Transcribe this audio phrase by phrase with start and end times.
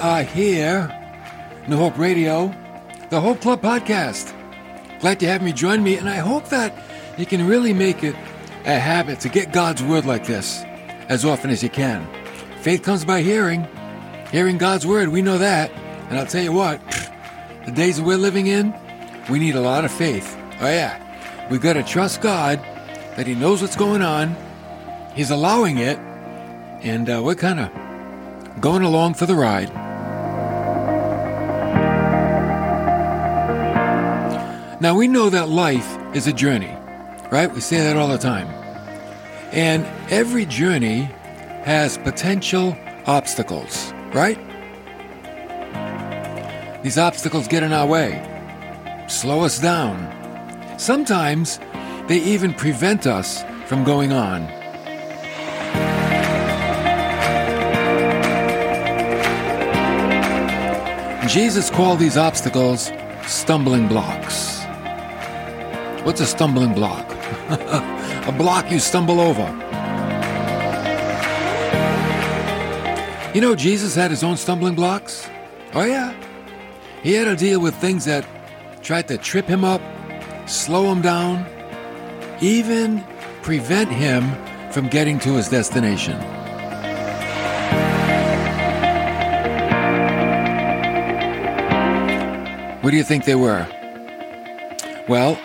[0.00, 0.88] Are here,
[1.68, 2.54] New Hope Radio,
[3.10, 4.32] the Hope Club podcast.
[4.98, 6.74] Glad to have me join me, and I hope that
[7.18, 8.14] you can really make it
[8.64, 10.62] a habit to get God's word like this
[11.10, 12.08] as often as you can.
[12.62, 13.68] Faith comes by hearing,
[14.32, 15.10] hearing God's word.
[15.10, 15.70] We know that.
[16.08, 16.80] And I'll tell you what,
[17.66, 18.74] the days we're living in,
[19.28, 20.34] we need a lot of faith.
[20.62, 21.48] Oh, yeah.
[21.50, 22.58] We've got to trust God
[23.16, 24.34] that He knows what's going on,
[25.14, 29.89] He's allowing it, and uh, we're kind of going along for the ride.
[34.80, 36.74] Now, we know that life is a journey,
[37.30, 37.52] right?
[37.52, 38.46] We say that all the time.
[39.52, 41.02] And every journey
[41.64, 42.74] has potential
[43.06, 44.38] obstacles, right?
[46.82, 48.24] These obstacles get in our way,
[49.06, 49.98] slow us down.
[50.78, 51.60] Sometimes
[52.08, 54.48] they even prevent us from going on.
[61.28, 62.90] Jesus called these obstacles
[63.26, 64.49] stumbling blocks.
[66.04, 67.10] What's a stumbling block?
[67.50, 69.46] a block you stumble over.
[73.34, 75.28] You know, Jesus had his own stumbling blocks.
[75.74, 76.14] Oh, yeah.
[77.02, 78.26] He had to deal with things that
[78.82, 79.82] tried to trip him up,
[80.48, 81.46] slow him down,
[82.40, 83.04] even
[83.42, 84.24] prevent him
[84.72, 86.18] from getting to his destination.
[92.82, 93.66] What do you think they were?
[95.06, 95.38] Well,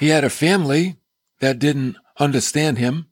[0.00, 0.96] he had a family
[1.40, 3.06] that didn't understand him,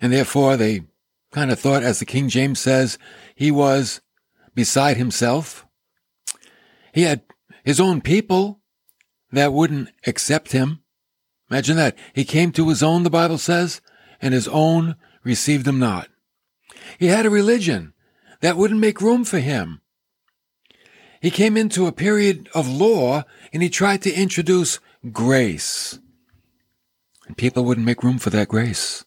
[0.00, 0.84] and therefore they
[1.32, 2.98] kind of thought, as the King James says,
[3.34, 4.00] he was
[4.54, 5.66] beside himself.
[6.92, 7.22] He had
[7.64, 8.60] his own people
[9.32, 10.82] that wouldn't accept him.
[11.50, 11.98] Imagine that.
[12.14, 13.80] He came to his own, the Bible says,
[14.22, 14.94] and his own
[15.24, 16.08] received him not.
[16.96, 17.92] He had a religion
[18.40, 19.80] that wouldn't make room for him.
[21.20, 24.78] He came into a period of law and he tried to introduce
[25.12, 25.98] grace.
[27.26, 29.04] And people wouldn't make room for that grace.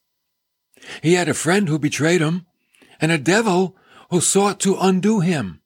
[1.01, 2.45] He had a friend who betrayed him
[2.99, 3.75] and a devil
[4.09, 5.61] who sought to undo him.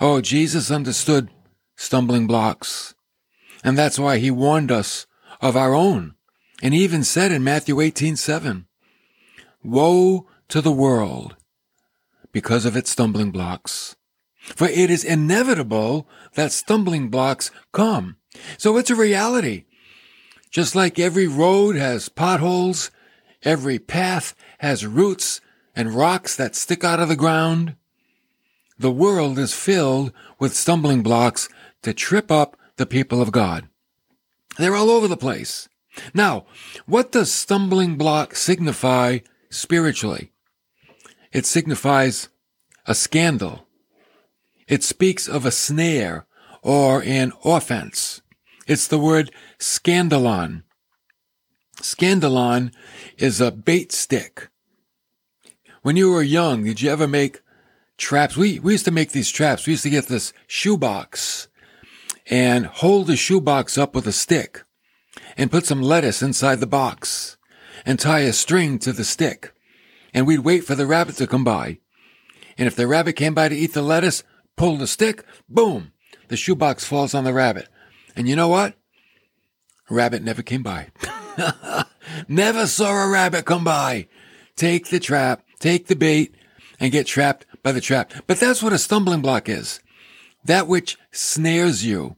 [0.00, 1.30] Oh, Jesus understood
[1.76, 2.94] stumbling blocks.
[3.62, 5.06] And that's why he warned us
[5.40, 6.14] of our own.
[6.62, 8.66] And he even said in Matthew 18, 7,
[9.62, 11.36] Woe to the world
[12.32, 13.96] because of its stumbling blocks.
[14.40, 18.16] For it is inevitable that stumbling blocks come.
[18.58, 19.64] So it's a reality.
[20.50, 22.90] Just like every road has potholes,
[23.42, 25.40] every path has roots
[25.76, 27.76] and rocks that stick out of the ground,
[28.78, 31.48] the world is filled with stumbling blocks
[31.82, 33.68] to trip up the people of God.
[34.58, 35.68] They're all over the place.
[36.14, 36.46] Now,
[36.86, 39.18] what does stumbling block signify
[39.50, 40.32] spiritually?
[41.32, 42.28] It signifies
[42.86, 43.66] a scandal.
[44.66, 46.26] It speaks of a snare
[46.62, 48.22] or an offense.
[48.70, 50.62] It's the word scandalon.
[51.78, 52.72] Scandalon
[53.18, 54.48] is a bait stick.
[55.82, 57.40] When you were young, did you ever make
[57.98, 58.36] traps?
[58.36, 59.66] We, we used to make these traps.
[59.66, 61.48] We used to get this shoebox
[62.26, 64.62] and hold the shoebox up with a stick
[65.36, 67.38] and put some lettuce inside the box
[67.84, 69.52] and tie a string to the stick.
[70.14, 71.80] And we'd wait for the rabbit to come by.
[72.56, 74.22] And if the rabbit came by to eat the lettuce,
[74.56, 75.90] pull the stick, boom,
[76.28, 77.68] the shoebox falls on the rabbit.
[78.20, 78.74] And you know what?
[79.88, 80.88] Rabbit never came by.
[82.28, 84.08] never saw a rabbit come by.
[84.56, 86.34] Take the trap, take the bait,
[86.78, 88.12] and get trapped by the trap.
[88.26, 89.80] But that's what a stumbling block is.
[90.44, 92.16] That which snares you,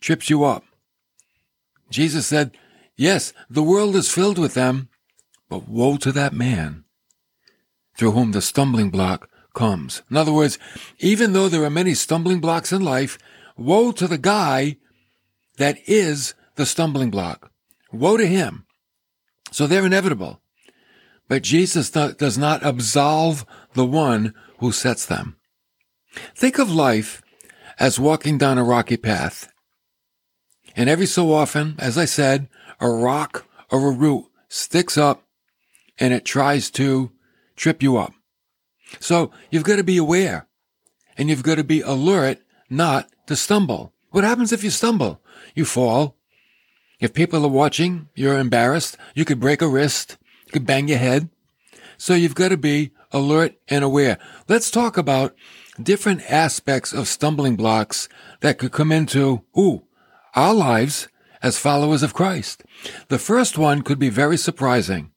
[0.00, 0.64] trips you up.
[1.90, 2.58] Jesus said,
[2.96, 4.88] Yes, the world is filled with them,
[5.48, 6.82] but woe to that man
[7.96, 10.02] through whom the stumbling block comes.
[10.10, 10.58] In other words,
[10.98, 13.16] even though there are many stumbling blocks in life,
[13.56, 14.76] woe to the guy
[15.58, 17.50] that is the stumbling block.
[17.92, 18.66] Woe to him.
[19.50, 20.40] So they're inevitable.
[21.28, 23.44] But Jesus does not absolve
[23.74, 25.36] the one who sets them.
[26.34, 27.22] Think of life
[27.78, 29.52] as walking down a rocky path.
[30.74, 32.48] And every so often, as I said,
[32.80, 35.24] a rock or a root sticks up
[35.98, 37.12] and it tries to
[37.56, 38.12] trip you up.
[39.00, 40.48] So you've got to be aware
[41.16, 42.38] and you've got to be alert
[42.70, 43.92] not to stumble.
[44.10, 45.20] What happens if you stumble?
[45.54, 46.16] You fall.
[47.00, 48.96] If people are watching, you're embarrassed.
[49.14, 50.16] You could break a wrist.
[50.46, 51.28] You could bang your head.
[51.96, 54.18] So you've got to be alert and aware.
[54.48, 55.34] Let's talk about
[55.82, 58.08] different aspects of stumbling blocks
[58.40, 59.84] that could come into, ooh,
[60.34, 61.08] our lives
[61.42, 62.64] as followers of Christ.
[63.08, 65.12] The first one could be very surprising.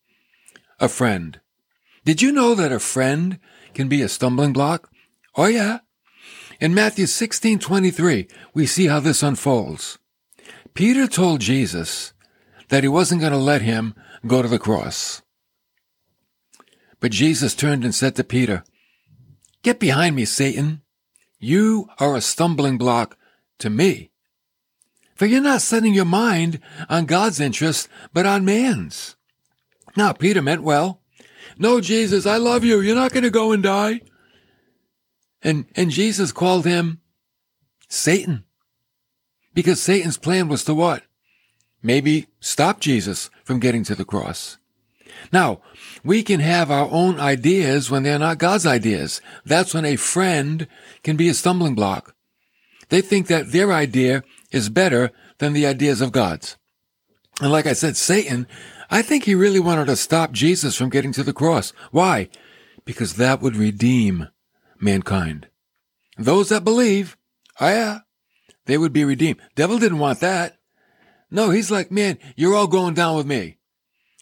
[0.80, 1.40] A friend.
[2.06, 3.40] Did you know that a friend
[3.74, 4.90] can be a stumbling block?
[5.36, 5.80] Oh yeah.
[6.60, 9.98] In Matthew 16, 23, we see how this unfolds.
[10.74, 12.14] Peter told Jesus
[12.70, 13.94] that he wasn't going to let him
[14.26, 15.22] go to the cross.
[17.00, 18.64] But Jesus turned and said to Peter,
[19.64, 20.82] Get behind me, Satan.
[21.40, 23.18] You are a stumbling block
[23.60, 24.12] to me.
[25.16, 26.60] For you're not setting your mind
[26.90, 29.16] on God's interest, but on man's.
[29.96, 31.02] Now, Peter meant well.
[31.58, 32.80] No, Jesus, I love you.
[32.80, 34.02] You're not going to go and die.
[35.44, 37.02] And, and Jesus called him
[37.90, 38.46] Satan.
[39.54, 41.04] Because Satan's plan was to what?
[41.84, 44.58] Maybe stop Jesus from getting to the cross.
[45.32, 45.62] Now,
[46.04, 49.22] we can have our own ideas when they're not God's ideas.
[49.46, 50.68] That's when a friend
[51.04, 52.16] can be a stumbling block.
[52.90, 56.58] They think that their idea is better than the ideas of God's.
[57.40, 58.48] And like I said, Satan,
[58.90, 61.72] I think he really wanted to stop Jesus from getting to the cross.
[61.92, 62.30] Why?
[62.84, 64.28] Because that would redeem
[64.80, 65.48] mankind.
[66.18, 67.18] Those that believe,
[67.60, 68.00] oh yeah,
[68.72, 69.42] they would be redeemed.
[69.54, 70.58] Devil didn't want that.
[71.30, 73.58] No, he's like, man, you're all going down with me.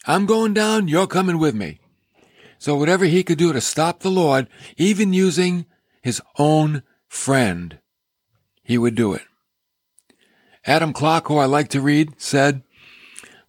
[0.08, 1.78] I'm going down, you're coming with me.
[2.58, 5.66] So whatever he could do to stop the Lord, even using
[6.02, 7.78] his own friend,
[8.64, 9.22] he would do it.
[10.66, 12.64] Adam Clarke, who I like to read, said,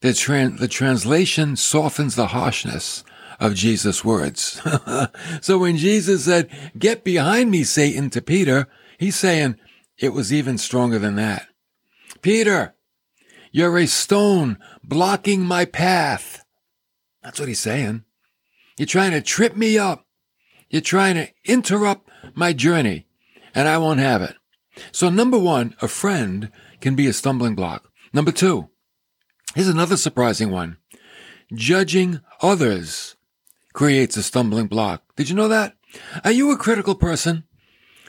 [0.01, 3.04] the, tra- the translation softens the harshness
[3.39, 4.62] of Jesus' words.
[5.42, 6.47] so when Jesus said,
[6.77, 8.68] get behind me, Satan, to Peter,
[9.00, 9.57] he's saying
[9.97, 11.47] it was even stronger than that.
[12.21, 12.75] Peter,
[13.51, 16.43] you're a stone blocking my path.
[17.23, 18.03] That's what he's saying.
[18.77, 20.05] You're trying to trip me up.
[20.69, 23.07] You're trying to interrupt my journey,
[23.53, 24.35] and I won't have it.
[24.91, 27.89] So number one, a friend can be a stumbling block.
[28.13, 28.69] Number two,
[29.53, 30.77] here's another surprising one.
[31.53, 33.17] Judging others
[33.73, 35.03] creates a stumbling block.
[35.15, 35.75] Did you know that?
[36.23, 37.44] Are you a critical person?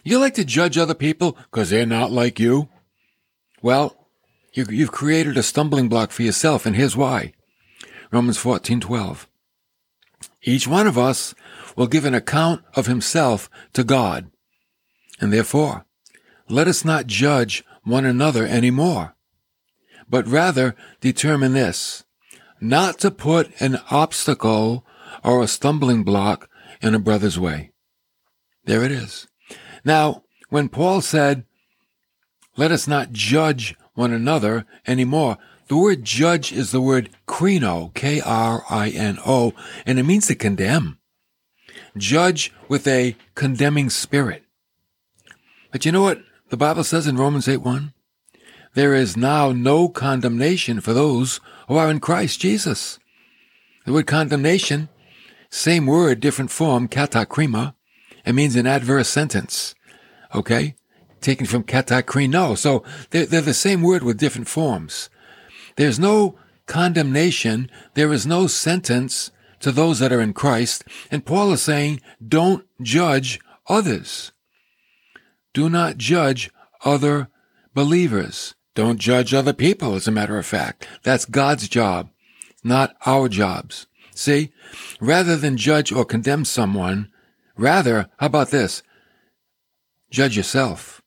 [0.02, 2.68] You like to judge other people because they're not like you?
[3.62, 4.08] Well,
[4.52, 7.32] you, have created a stumbling block for yourself, and here's why.
[8.10, 9.26] Romans 14:12.
[10.42, 11.34] Each one of us
[11.76, 14.30] will give an account of himself to God.
[15.20, 15.86] And therefore,
[16.48, 19.14] let us not judge one another any more,
[20.08, 22.04] but rather determine this,
[22.60, 24.84] not to put an obstacle
[25.24, 26.48] or a stumbling block
[26.82, 27.70] in a brother's way.
[28.64, 29.28] There it is.
[29.84, 31.44] Now, when Paul said,
[32.56, 35.38] let us not judge one another anymore.
[35.68, 39.52] The word judge is the word krino, K-R-I-N-O,
[39.86, 40.98] and it means to condemn.
[41.96, 44.44] Judge with a condemning spirit.
[45.70, 47.94] But you know what the Bible says in Romans 8 1?
[48.74, 52.98] There is now no condemnation for those who are in Christ Jesus.
[53.86, 54.88] The word condemnation,
[55.50, 57.74] same word, different form, katakrima.
[58.24, 59.74] It means an adverse sentence.
[60.34, 60.76] Okay?
[61.22, 62.58] taken from katakrino.
[62.58, 65.08] So they're, they're the same word with different forms.
[65.76, 66.36] There's no
[66.66, 67.70] condemnation.
[67.94, 70.84] There is no sentence to those that are in Christ.
[71.10, 74.32] And Paul is saying, don't judge others.
[75.54, 76.50] Do not judge
[76.84, 77.28] other
[77.74, 78.54] believers.
[78.74, 80.88] Don't judge other people, as a matter of fact.
[81.02, 82.08] That's God's job,
[82.64, 83.86] not our jobs.
[84.14, 84.50] See?
[84.98, 87.11] Rather than judge or condemn someone,
[87.56, 88.82] rather, how about this?
[90.10, 91.02] Judge yourself.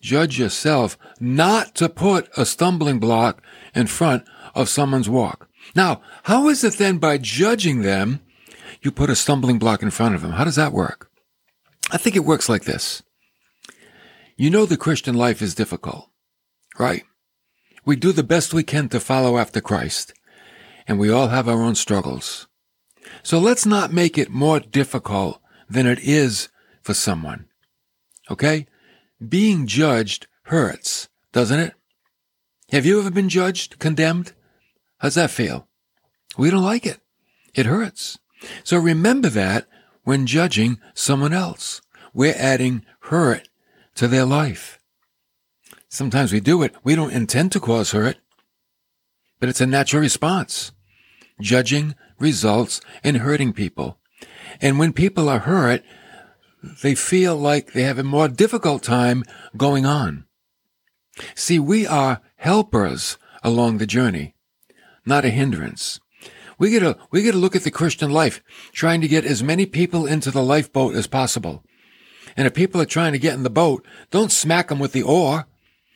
[0.00, 3.42] Judge yourself not to put a stumbling block
[3.74, 4.24] in front
[4.54, 5.48] of someone's walk.
[5.76, 8.20] Now, how is it then by judging them,
[8.82, 10.32] you put a stumbling block in front of them?
[10.32, 11.08] How does that work?
[11.90, 13.02] I think it works like this.
[14.36, 16.08] You know the Christian life is difficult,
[16.78, 17.04] right?
[17.84, 20.14] We do the best we can to follow after Christ,
[20.88, 22.48] and we all have our own struggles.
[23.22, 26.48] So let's not make it more difficult than it is
[26.82, 27.46] for someone.
[28.30, 28.66] Okay?
[29.28, 31.74] being judged hurts, doesn't it?
[32.70, 34.32] Have you ever been judged, condemned?
[34.98, 35.68] How's that feel?
[36.36, 37.00] We don't like it.
[37.54, 38.18] It hurts.
[38.64, 39.66] So remember that
[40.04, 41.82] when judging someone else.
[42.14, 43.48] We're adding hurt
[43.94, 44.78] to their life.
[45.88, 46.74] Sometimes we do it.
[46.82, 48.16] We don't intend to cause hurt,
[49.38, 50.72] but it's a natural response.
[51.40, 53.98] Judging results in hurting people.
[54.60, 55.82] And when people are hurt,
[56.82, 59.24] they feel like they have a more difficult time
[59.56, 60.24] going on.
[61.34, 64.34] See, we are helpers along the journey,
[65.04, 66.00] not a hindrance.
[66.58, 68.40] We get to, we get to look at the Christian life,
[68.72, 71.64] trying to get as many people into the lifeboat as possible.
[72.36, 75.02] And if people are trying to get in the boat, don't smack them with the
[75.02, 75.46] oar.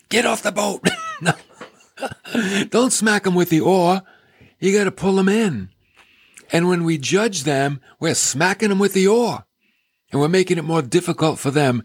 [0.09, 0.87] Get off the boat.
[2.69, 4.03] don't smack them with the oar.
[4.59, 5.71] You got to pull them in.
[6.53, 9.47] And when we judge them, we're smacking them with the oar.
[10.13, 11.83] And we're making it more difficult for them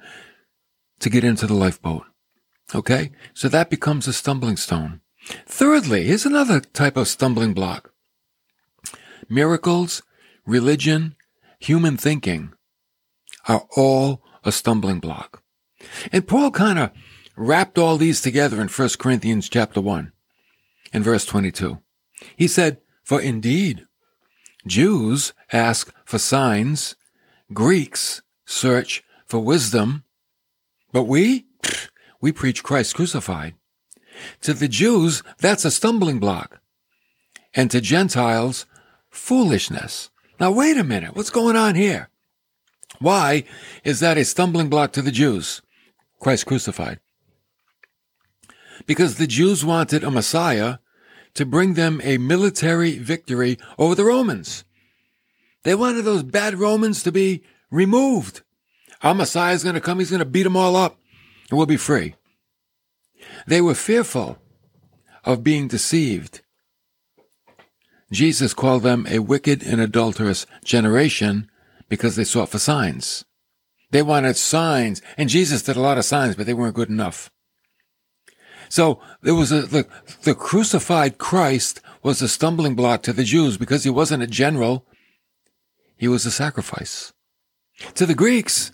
[0.99, 2.03] to get into the lifeboat.
[2.73, 3.11] Okay?
[3.33, 5.01] So that becomes a stumbling stone.
[5.45, 7.91] Thirdly, here's another type of stumbling block.
[9.29, 10.03] Miracles,
[10.45, 11.15] religion,
[11.59, 12.53] human thinking
[13.47, 15.43] are all a stumbling block.
[16.11, 16.91] And Paul kind of
[17.35, 20.11] wrapped all these together in 1 Corinthians chapter 1
[20.93, 21.79] in verse 22.
[22.35, 23.85] He said, For indeed,
[24.65, 26.95] Jews ask for signs,
[27.53, 30.03] Greeks search for wisdom,
[30.91, 31.45] but we,
[32.19, 33.55] we preach Christ crucified.
[34.41, 36.59] To the Jews, that's a stumbling block.
[37.53, 38.65] And to Gentiles,
[39.09, 40.09] foolishness.
[40.39, 42.09] Now wait a minute, what's going on here?
[42.99, 43.45] Why
[43.83, 45.61] is that a stumbling block to the Jews?
[46.19, 46.99] Christ crucified.
[48.85, 50.77] Because the Jews wanted a Messiah
[51.35, 54.63] to bring them a military victory over the Romans.
[55.63, 58.41] They wanted those bad Romans to be removed.
[59.03, 59.99] Our Messiah is going to come.
[59.99, 60.97] He's going to beat them all up
[61.49, 62.15] and we'll be free.
[63.45, 64.37] They were fearful
[65.23, 66.41] of being deceived.
[68.11, 71.49] Jesus called them a wicked and adulterous generation
[71.87, 73.25] because they sought for signs.
[73.91, 77.29] They wanted signs, and Jesus did a lot of signs, but they weren't good enough.
[78.71, 79.85] So there was a, the,
[80.23, 84.85] the crucified Christ was a stumbling block to the Jews because he wasn't a general.
[85.97, 87.11] He was a sacrifice.
[87.95, 88.71] To the Greeks,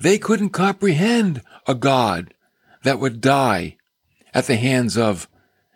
[0.00, 2.32] they couldn't comprehend a God
[2.84, 3.76] that would die
[4.32, 5.28] at the hands of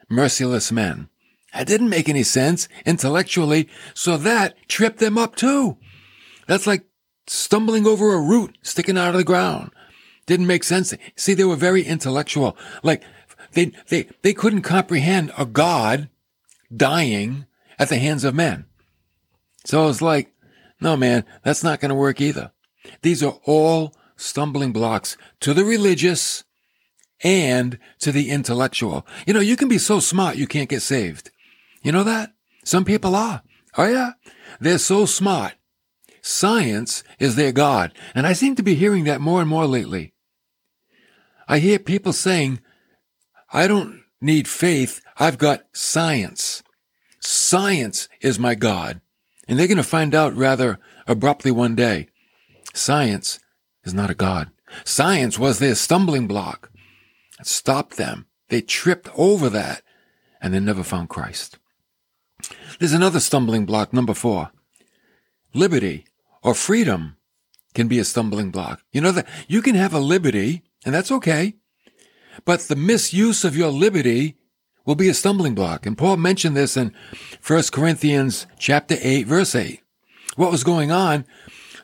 [0.08, 1.08] merciless men.
[1.52, 5.78] That didn't make any sense intellectually, so that tripped them up too.
[6.46, 6.84] That's like
[7.26, 9.72] stumbling over a root sticking out of the ground.
[10.26, 10.94] Didn't make sense.
[11.16, 12.56] See, they were very intellectual.
[12.82, 13.02] Like
[13.56, 16.10] they, they, they couldn't comprehend a God
[16.74, 17.46] dying
[17.78, 18.66] at the hands of men.
[19.64, 20.32] So I was like,
[20.80, 22.52] no, man, that's not going to work either.
[23.00, 26.44] These are all stumbling blocks to the religious
[27.24, 29.06] and to the intellectual.
[29.26, 31.30] You know, you can be so smart you can't get saved.
[31.82, 32.34] You know that?
[32.62, 33.42] Some people are.
[33.78, 34.12] Oh yeah?
[34.60, 35.54] They're so smart.
[36.20, 37.92] Science is their God.
[38.14, 40.12] And I seem to be hearing that more and more lately.
[41.48, 42.60] I hear people saying,
[43.52, 45.00] I don't need faith.
[45.18, 46.62] I've got science.
[47.20, 49.00] Science is my God.
[49.48, 52.08] And they're going to find out rather abruptly one day.
[52.74, 53.38] Science
[53.84, 54.50] is not a God.
[54.84, 56.70] Science was their stumbling block.
[57.38, 58.26] It stopped them.
[58.48, 59.82] They tripped over that
[60.40, 61.58] and they never found Christ.
[62.78, 64.50] There's another stumbling block, number four.
[65.54, 66.04] Liberty
[66.42, 67.16] or freedom
[67.74, 68.82] can be a stumbling block.
[68.92, 71.54] You know that you can have a liberty and that's okay,
[72.44, 74.36] but the misuse of your liberty
[74.84, 75.86] will be a stumbling block.
[75.86, 76.94] And Paul mentioned this in
[77.46, 79.80] 1 Corinthians chapter 8 verse 8.
[80.36, 81.24] What was going on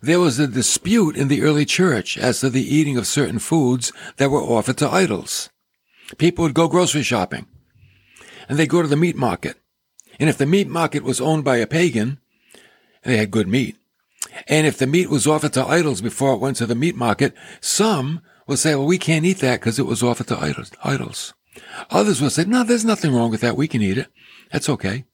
[0.02, 3.92] there was a dispute in the early church as to the eating of certain foods
[4.16, 5.48] that were offered to idols.
[6.18, 7.46] People would go grocery shopping
[8.48, 9.58] and they'd go to the meat market.
[10.18, 12.18] And if the meat market was owned by a pagan,
[13.04, 13.76] they had good meat.
[14.48, 17.34] And if the meat was offered to idols before it went to the meat market,
[17.60, 20.38] some would say, well, we can't eat that because it was offered to
[20.82, 21.34] idols.
[21.90, 23.56] Others would say, no, there's nothing wrong with that.
[23.56, 24.08] We can eat it.
[24.50, 25.04] That's okay.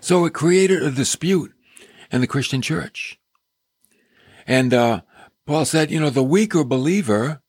[0.00, 1.52] So it created a dispute
[2.10, 3.18] in the Christian church.
[4.46, 5.02] And uh,
[5.46, 7.42] Paul said, you know, the weaker believer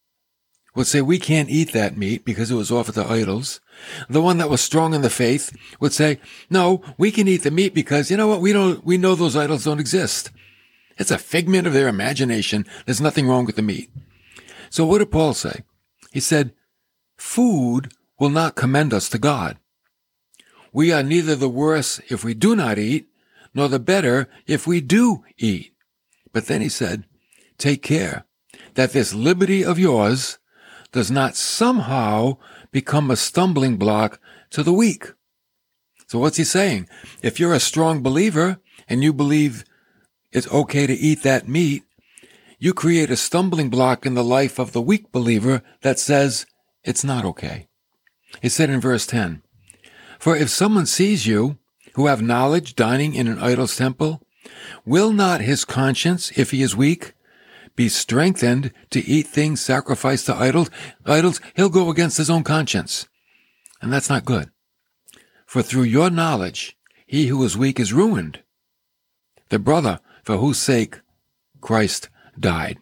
[0.76, 3.60] would say, we can't eat that meat because it was offered to idols.
[4.10, 7.52] The one that was strong in the faith would say, no, we can eat the
[7.52, 10.32] meat because, you know what, we don't, we know those idols don't exist.
[10.98, 12.66] It's a figment of their imagination.
[12.86, 13.90] There's nothing wrong with the meat.
[14.70, 15.64] So what did Paul say?
[16.12, 16.54] He said,
[17.18, 19.58] food will not commend us to God.
[20.72, 23.08] We are neither the worse if we do not eat,
[23.54, 25.74] nor the better if we do eat.
[26.32, 27.06] But then he said,
[27.58, 28.26] take care
[28.76, 30.38] that this liberty of yours
[30.92, 32.38] does not somehow
[32.72, 34.20] become a stumbling block
[34.52, 35.14] to the weak.
[36.08, 36.88] So what's he saying?
[37.22, 39.66] If you're a strong believer and you believe
[40.32, 41.84] it's okay to eat that meat,
[42.60, 46.46] you create a stumbling block in the life of the weak believer that says
[46.84, 47.68] it's not okay.
[48.42, 49.42] He said in verse 10,
[50.20, 51.58] For if someone sees you
[51.94, 54.22] who have knowledge dining in an idol's temple,
[54.86, 57.14] Will not his conscience, if he is weak,
[57.76, 60.70] be strengthened to eat things sacrificed to idols?
[61.06, 63.08] Idols, he'll go against his own conscience.
[63.82, 64.50] And that's not good.
[65.46, 68.44] For through your knowledge, he who is weak is ruined.
[69.50, 71.02] The brother for whose sake
[71.62, 72.80] Christ died.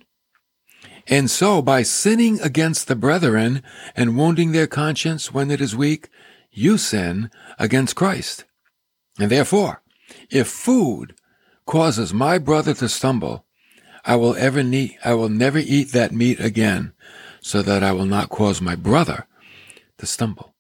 [1.08, 3.64] And so by sinning against the brethren
[3.96, 6.10] and wounding their conscience when it is weak,
[6.52, 8.46] you sin against Christ.
[9.20, 9.82] And therefore,
[10.30, 11.16] if food
[11.66, 13.46] causes my brother to stumble,
[14.06, 16.94] I will ever need, I will never eat that meat again
[17.42, 19.28] so that I will not cause my brother
[19.98, 20.54] to stumble.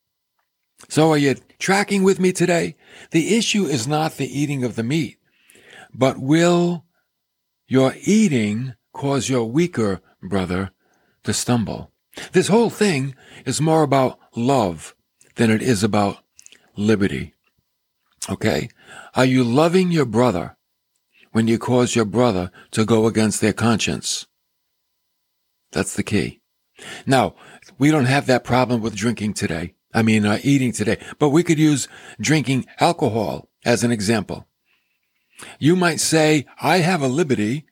[0.89, 2.75] So are you tracking with me today?
[3.11, 5.17] The issue is not the eating of the meat,
[5.93, 6.85] but will
[7.67, 10.71] your eating cause your weaker brother
[11.23, 11.91] to stumble?
[12.33, 14.95] This whole thing is more about love
[15.35, 16.17] than it is about
[16.75, 17.33] liberty.
[18.29, 18.69] Okay?
[19.15, 20.57] Are you loving your brother
[21.31, 24.25] when you cause your brother to go against their conscience?
[25.71, 26.41] That's the key.
[27.05, 27.35] Now,
[27.77, 29.75] we don't have that problem with drinking today.
[29.93, 31.87] I mean, uh, eating today, but we could use
[32.19, 34.47] drinking alcohol as an example.
[35.59, 37.66] You might say, I have a liberty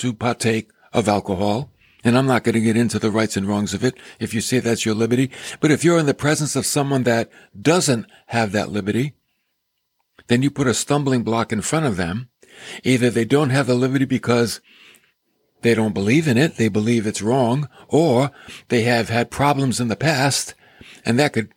[0.00, 1.70] to partake of alcohol,
[2.02, 4.40] and I'm not going to get into the rights and wrongs of it if you
[4.40, 5.30] say that's your liberty.
[5.60, 7.30] But if you're in the presence of someone that
[7.60, 9.12] doesn't have that liberty,
[10.28, 12.30] then you put a stumbling block in front of them.
[12.82, 14.60] Either they don't have the liberty because
[15.62, 18.30] they don't believe in it, they believe it's wrong, or
[18.68, 20.54] they have had problems in the past,
[21.04, 21.52] and that could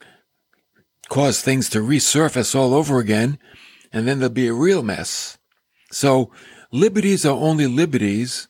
[1.09, 3.37] cause things to resurface all over again,
[3.93, 5.37] and then there'll be a real mess.
[5.91, 6.31] So
[6.73, 8.49] liberties are only liberties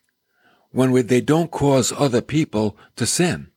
[0.71, 3.51] when they don't cause other people to sin.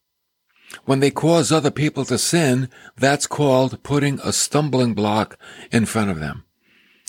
[0.84, 5.38] When they cause other people to sin, that's called putting a stumbling block
[5.70, 6.44] in front of them.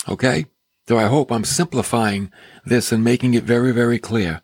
[0.07, 0.45] Okay?
[0.87, 2.31] So I hope I'm simplifying
[2.63, 4.41] this and making it very, very clear.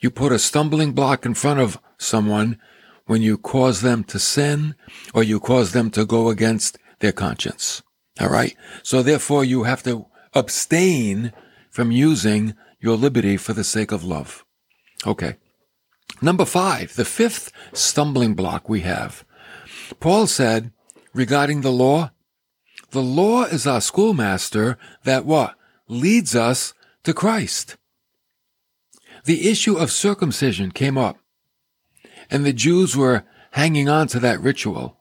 [0.00, 2.58] You put a stumbling block in front of someone
[3.06, 4.74] when you cause them to sin
[5.12, 7.82] or you cause them to go against their conscience.
[8.18, 8.56] All right.
[8.82, 11.32] So therefore you have to abstain
[11.74, 14.44] from using your liberty for the sake of love.
[15.04, 15.34] Okay.
[16.22, 19.24] Number five, the fifth stumbling block we have.
[19.98, 20.70] Paul said
[21.12, 22.12] regarding the law,
[22.92, 25.56] the law is our schoolmaster that what?
[25.88, 27.76] Leads us to Christ.
[29.24, 31.18] The issue of circumcision came up,
[32.30, 35.00] and the Jews were hanging on to that ritual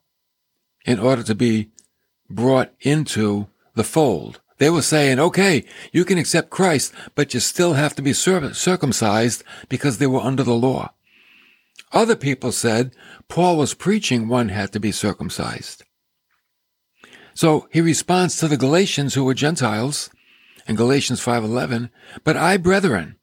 [0.88, 1.70] in order to be
[2.32, 4.42] brought into the fold.
[4.58, 9.44] They were saying, okay, you can accept Christ, but you still have to be circumcised
[9.68, 10.94] because they were under the law.
[11.92, 12.96] Other people said
[13.28, 15.84] Paul was preaching one had to be circumcised.
[17.36, 20.10] So he responds to the Galatians who were Gentiles
[20.68, 21.90] in Galatians 5:11,
[22.24, 23.18] "But I, brethren,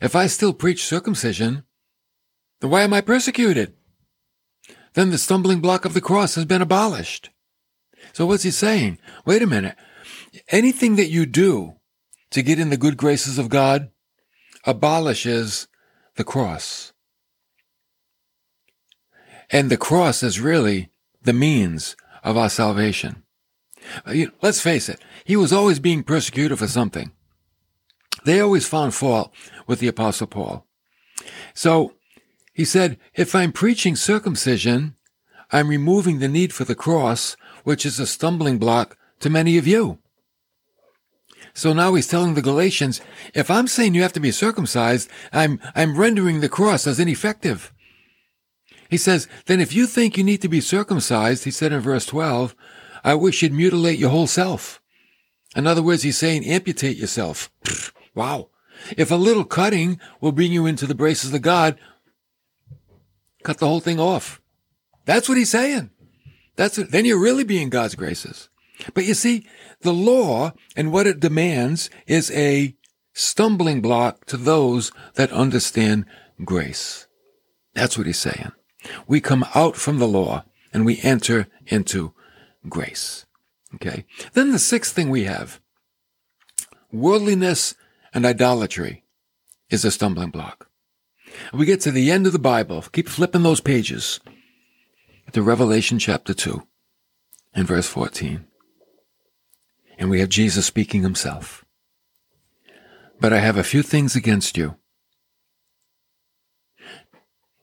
[0.00, 1.64] if I still preach circumcision,
[2.60, 3.74] then why am I persecuted?
[4.94, 7.30] Then the stumbling block of the cross has been abolished."
[8.12, 8.98] So what's he saying?
[9.24, 9.76] Wait a minute.
[10.50, 11.74] Anything that you do
[12.30, 13.90] to get in the good graces of God
[14.64, 15.68] abolishes
[16.16, 16.92] the cross.
[19.50, 20.90] And the cross is really
[21.22, 23.22] the means of our salvation.
[24.04, 27.12] Uh, let's face it, he was always being persecuted for something.
[28.24, 29.32] They always found fault
[29.66, 30.66] with the apostle Paul.
[31.54, 31.94] So
[32.52, 34.96] he said, if I'm preaching circumcision,
[35.50, 39.66] I'm removing the need for the cross, which is a stumbling block to many of
[39.66, 39.98] you.
[41.58, 43.00] So now he's telling the Galatians,
[43.34, 47.72] if I'm saying you have to be circumcised, I'm, I'm rendering the cross as ineffective.
[48.88, 52.06] He says, then if you think you need to be circumcised, he said in verse
[52.06, 52.54] 12,
[53.02, 54.80] I wish you'd mutilate your whole self.
[55.56, 57.50] In other words, he's saying amputate yourself.
[58.14, 58.50] wow.
[58.96, 61.76] If a little cutting will bring you into the braces of God,
[63.42, 64.40] cut the whole thing off.
[65.06, 65.90] That's what he's saying.
[66.54, 66.76] That's.
[66.76, 68.48] Then you're really being God's graces.
[68.94, 69.46] But you see,
[69.80, 72.74] the law and what it demands is a
[73.12, 76.04] stumbling block to those that understand
[76.44, 77.06] grace.
[77.74, 78.52] That's what he's saying.
[79.06, 82.14] We come out from the law and we enter into
[82.68, 83.26] grace.
[83.74, 84.04] Okay.
[84.32, 85.60] Then the sixth thing we have,
[86.90, 87.74] worldliness
[88.14, 89.04] and idolatry
[89.68, 90.68] is a stumbling block.
[91.52, 92.82] We get to the end of the Bible.
[92.92, 94.20] Keep flipping those pages
[95.32, 96.62] to Revelation chapter 2
[97.54, 98.47] and verse 14.
[99.98, 101.64] And we have Jesus speaking himself.
[103.20, 104.76] But I have a few things against you.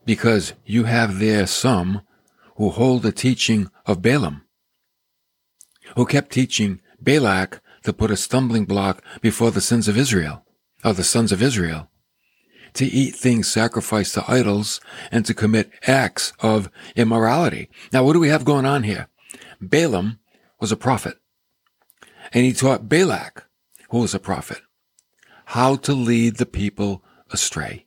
[0.06, 2.02] Because you have there some
[2.58, 4.43] who hold the teaching of Balaam,
[5.95, 10.45] who kept teaching Balak to put a stumbling block before the sins of Israel,
[10.84, 11.89] of the sons of Israel,
[12.74, 17.69] to eat things sacrificed to idols and to commit acts of immorality.
[17.93, 19.08] Now, what do we have going on here?
[19.62, 20.19] Balaam
[20.60, 21.17] was a prophet.
[22.34, 23.46] And he taught Balak,
[23.90, 24.62] who was a prophet,
[25.46, 27.86] how to lead the people astray.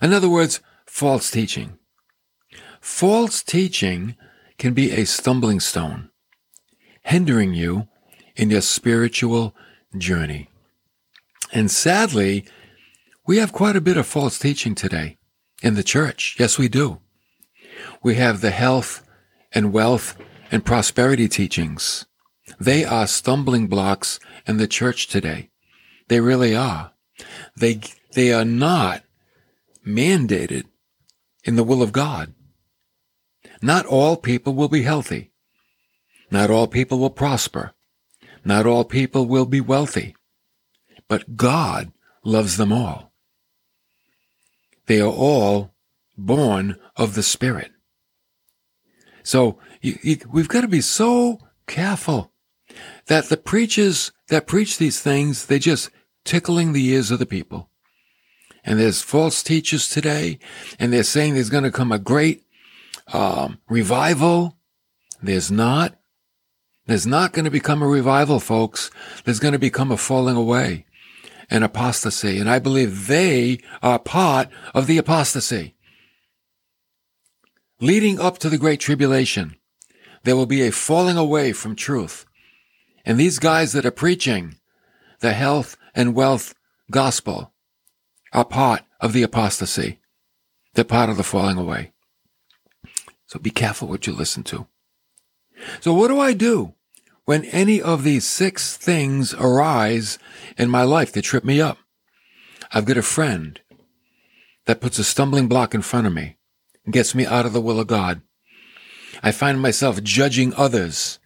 [0.00, 1.78] In other words, false teaching.
[2.80, 4.16] False teaching
[4.58, 6.10] can be a stumbling stone,
[7.02, 7.88] hindering you
[8.36, 9.54] in your spiritual
[9.98, 10.48] journey.
[11.52, 12.46] And sadly,
[13.26, 15.18] We have quite a bit of false teaching today
[15.60, 16.36] in the church.
[16.38, 17.00] Yes, we do.
[18.00, 19.04] We have the health
[19.50, 20.16] and wealth
[20.52, 22.06] and prosperity teachings.
[22.60, 25.50] They are stumbling blocks in the church today.
[26.08, 26.92] They really are.
[27.56, 27.80] They,
[28.14, 29.02] they are not
[29.86, 30.64] mandated
[31.44, 32.34] in the will of God.
[33.62, 35.32] Not all people will be healthy.
[36.30, 37.72] Not all people will prosper.
[38.44, 40.14] Not all people will be wealthy.
[41.08, 41.92] But God
[42.24, 43.12] loves them all.
[44.86, 45.74] They are all
[46.16, 47.72] born of the Spirit.
[49.22, 52.32] So you, you, we've got to be so careful
[53.06, 55.90] that the preachers that preach these things, they just
[56.24, 57.70] tickling the ears of the people.
[58.64, 60.40] And there's false teachers today,
[60.78, 62.44] and they're saying there's going to come a great
[63.12, 64.58] um, revival.
[65.22, 65.96] There's not.
[66.86, 68.90] There's not going to become a revival, folks.
[69.24, 70.86] There's going to become a falling away,
[71.48, 72.38] an apostasy.
[72.38, 75.74] And I believe they are part of the apostasy.
[77.80, 79.56] Leading up to the Great Tribulation,
[80.24, 82.25] there will be a falling away from truth.
[83.06, 84.56] And these guys that are preaching
[85.20, 86.54] the health and wealth
[86.90, 87.52] gospel
[88.32, 90.00] are part of the apostasy.
[90.74, 91.92] They're part of the falling away.
[93.26, 94.66] So be careful what you listen to.
[95.80, 96.74] So what do I do
[97.24, 100.18] when any of these six things arise
[100.58, 101.78] in my life that trip me up?
[102.72, 103.60] I've got a friend
[104.66, 106.36] that puts a stumbling block in front of me
[106.84, 108.20] and gets me out of the will of God.
[109.22, 111.18] I find myself judging others.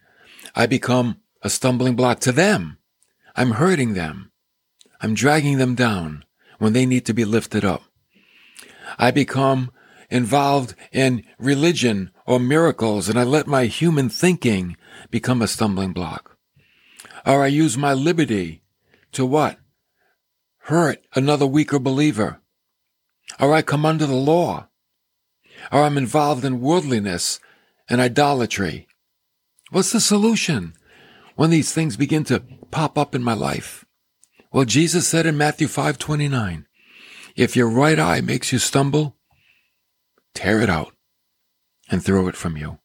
[0.55, 2.77] I become a stumbling block to them.
[3.35, 4.31] I'm hurting them.
[5.01, 6.25] I'm dragging them down
[6.59, 7.83] when they need to be lifted up.
[8.97, 9.71] I become
[10.09, 14.77] involved in religion or miracles and I let my human thinking
[15.09, 16.37] become a stumbling block.
[17.25, 18.63] Or I use my liberty
[19.13, 19.57] to what?
[20.65, 22.41] Hurt another weaker believer.
[23.39, 24.67] Or I come under the law.
[25.71, 27.39] Or I'm involved in worldliness
[27.89, 28.87] and idolatry.
[29.71, 30.73] What's the solution
[31.35, 33.85] when these things begin to pop up in my life?
[34.51, 36.65] Well, Jesus said in Matthew 5:29,
[37.35, 39.15] if your right eye makes you stumble,
[40.33, 40.93] tear it out
[41.89, 42.79] and throw it from you.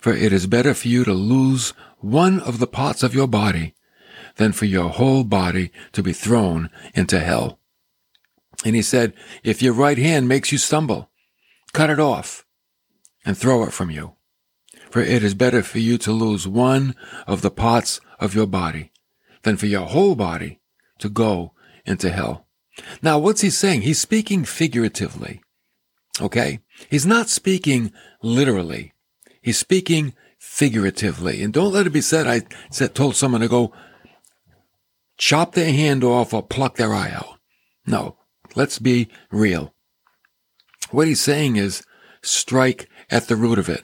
[0.00, 3.74] For it is better for you to lose one of the parts of your body
[4.36, 7.58] than for your whole body to be thrown into hell.
[8.64, 11.10] And he said, if your right hand makes you stumble,
[11.72, 12.44] cut it off
[13.24, 14.16] and throw it from you.
[14.94, 16.94] For it is better for you to lose one
[17.26, 18.92] of the parts of your body
[19.42, 20.60] than for your whole body
[21.00, 21.52] to go
[21.84, 22.46] into hell.
[23.02, 23.82] Now, what's he saying?
[23.82, 25.42] He's speaking figuratively.
[26.20, 26.60] Okay?
[26.88, 28.92] He's not speaking literally.
[29.42, 31.42] He's speaking figuratively.
[31.42, 33.72] And don't let it be said I said, told someone to go
[35.16, 37.40] chop their hand off or pluck their eye out.
[37.84, 38.16] No,
[38.54, 39.74] let's be real.
[40.92, 41.82] What he's saying is
[42.22, 43.82] strike at the root of it.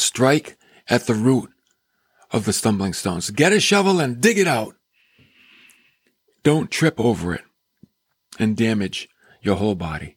[0.00, 0.56] Strike
[0.88, 1.50] at the root
[2.30, 3.30] of the stumbling stones.
[3.30, 4.74] Get a shovel and dig it out.
[6.42, 7.42] Don't trip over it
[8.38, 9.08] and damage
[9.42, 10.16] your whole body.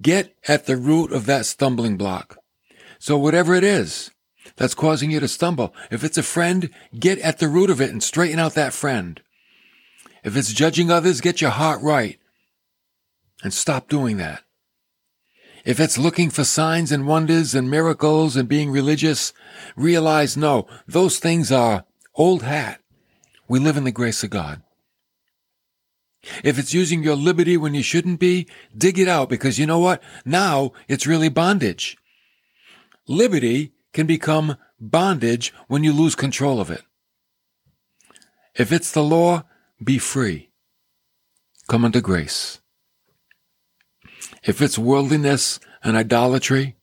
[0.00, 2.38] Get at the root of that stumbling block.
[2.98, 4.10] So whatever it is
[4.56, 7.90] that's causing you to stumble, if it's a friend, get at the root of it
[7.90, 9.20] and straighten out that friend.
[10.24, 12.18] If it's judging others, get your heart right
[13.42, 14.42] and stop doing that.
[15.64, 19.32] If it's looking for signs and wonders and miracles and being religious,
[19.76, 22.80] realize no, those things are old hat.
[23.48, 24.62] We live in the grace of God.
[26.42, 28.46] If it's using your liberty when you shouldn't be,
[28.76, 30.02] dig it out because you know what?
[30.24, 31.96] Now it's really bondage.
[33.06, 36.82] Liberty can become bondage when you lose control of it.
[38.54, 39.44] If it's the law,
[39.82, 40.50] be free.
[41.68, 42.60] Come under grace.
[44.42, 46.76] If it's worldliness and idolatry,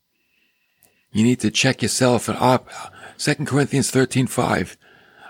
[1.12, 2.69] you need to check yourself and op-
[3.17, 4.77] 2 Corinthians 13, 5.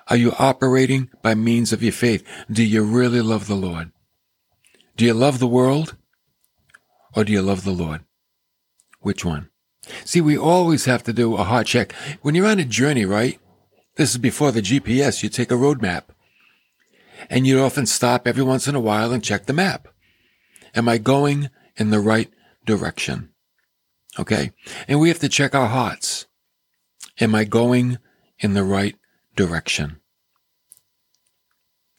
[0.07, 2.23] Are you operating by means of your faith?
[2.49, 3.91] Do you really love the Lord?
[4.95, 5.95] Do you love the world
[7.15, 8.01] or do you love the Lord?
[8.99, 9.49] Which one?
[10.05, 11.93] See, we always have to do a heart check.
[12.21, 13.39] When you're on a journey, right?
[13.95, 15.23] This is before the GPS.
[15.23, 16.11] You take a road map
[17.29, 19.87] and you often stop every once in a while and check the map.
[20.75, 21.49] Am I going
[21.81, 22.31] in the right
[22.65, 23.31] direction?
[24.17, 24.51] Okay.
[24.87, 26.27] And we have to check our hearts.
[27.19, 27.97] Am I going
[28.39, 28.95] in the right
[29.35, 29.99] direction?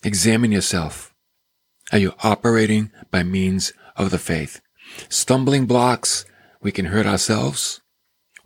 [0.04, 1.12] Examine yourself.
[1.90, 4.60] Are you operating by means of the faith?
[5.08, 6.24] Stumbling blocks,
[6.62, 7.80] we can hurt ourselves.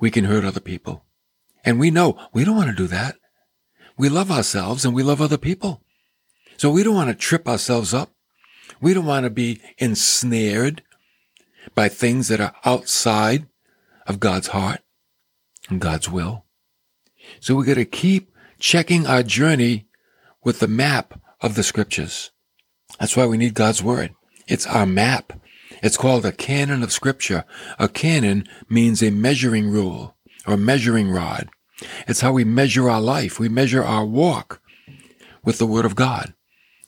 [0.00, 1.04] We can hurt other people.
[1.64, 3.16] And we know we don't want to do that.
[3.98, 5.82] We love ourselves and we love other people.
[6.56, 8.10] So we don't want to trip ourselves up.
[8.80, 10.82] We don't want to be ensnared
[11.74, 13.46] by things that are outside
[14.06, 14.80] of God's heart
[15.68, 16.44] and God's will.
[17.40, 19.86] So we got to keep checking our journey
[20.44, 22.30] with the map of the scriptures.
[23.00, 24.14] That's why we need God's word.
[24.46, 25.32] It's our map.
[25.82, 27.44] It's called a canon of scripture.
[27.78, 31.48] A canon means a measuring rule or measuring rod.
[32.06, 33.38] It's how we measure our life.
[33.38, 34.62] We measure our walk
[35.44, 36.32] with the word of God.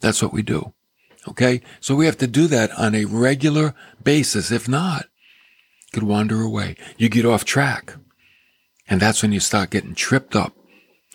[0.00, 0.72] That's what we do.
[1.28, 1.60] Okay.
[1.80, 4.50] So we have to do that on a regular basis.
[4.50, 5.06] If not,
[5.92, 6.76] could wander away.
[6.96, 7.94] You get off track.
[8.88, 10.54] And that's when you start getting tripped up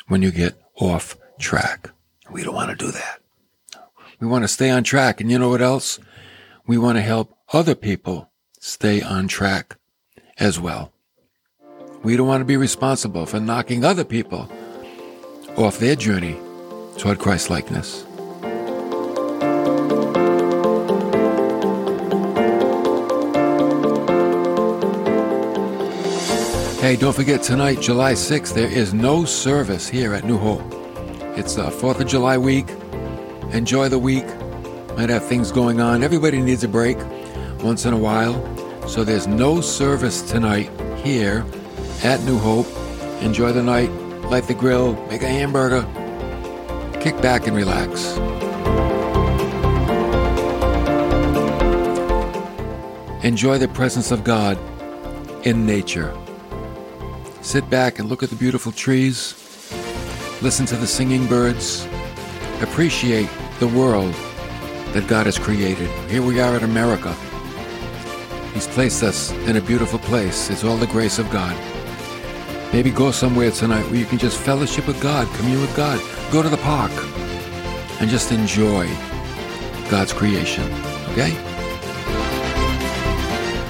[0.07, 1.89] when you get off track.
[2.31, 3.19] We don't want to do that.
[4.19, 5.19] We want to stay on track.
[5.19, 5.99] And you know what else?
[6.67, 9.77] We want to help other people stay on track
[10.37, 10.93] as well.
[12.03, 14.51] We don't want to be responsible for knocking other people
[15.57, 16.37] off their journey
[16.97, 18.05] toward Christ likeness.
[26.83, 30.61] Hey, don't forget tonight, July 6th, there is no service here at New Hope.
[31.37, 32.69] It's the 4th of July week.
[33.53, 34.25] Enjoy the week.
[34.97, 36.03] Might have things going on.
[36.03, 36.97] Everybody needs a break
[37.63, 38.35] once in a while.
[38.85, 41.45] So there's no service tonight here
[42.03, 42.67] at New Hope.
[43.21, 43.89] Enjoy the night,
[44.29, 45.83] light the grill, make a hamburger,
[46.99, 48.17] kick back and relax.
[53.23, 54.57] Enjoy the presence of God
[55.47, 56.13] in nature.
[57.43, 59.35] Sit back and look at the beautiful trees,
[60.41, 61.85] listen to the singing birds,
[62.61, 63.29] appreciate
[63.59, 64.13] the world
[64.93, 65.89] that God has created.
[66.09, 67.13] Here we are in America.
[68.53, 70.49] He's placed us in a beautiful place.
[70.49, 71.55] It's all the grace of God.
[72.71, 75.99] Maybe go somewhere tonight where you can just fellowship with God, commune with God.
[76.31, 76.93] Go to the park
[77.99, 78.87] and just enjoy
[79.91, 80.63] God's creation.
[81.11, 81.31] Okay?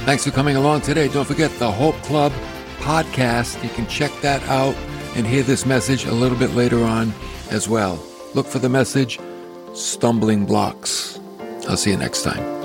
[0.05, 1.07] Thanks for coming along today.
[1.07, 2.31] Don't forget the Hope Club
[2.83, 3.61] podcast.
[3.63, 4.75] You can check that out
[5.15, 7.13] and hear this message a little bit later on
[7.49, 8.01] as well.
[8.33, 9.19] Look for the message
[9.73, 11.19] Stumbling Blocks.
[11.67, 12.62] I'll see you next time.